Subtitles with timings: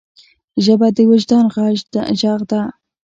[0.63, 1.45] ژبه د وجدان
[2.19, 2.61] ږغ ده.